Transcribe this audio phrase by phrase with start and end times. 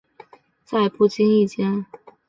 [0.65, 1.85] 在不经意间